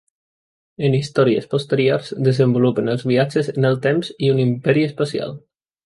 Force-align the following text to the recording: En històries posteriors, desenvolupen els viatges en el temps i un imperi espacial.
En 0.87 0.95
històries 0.99 1.45
posteriors, 1.51 2.09
desenvolupen 2.29 2.91
els 2.95 3.05
viatges 3.13 3.53
en 3.55 3.71
el 3.73 3.81
temps 3.87 4.11
i 4.29 4.35
un 4.37 4.45
imperi 4.49 4.89
espacial. 4.93 5.39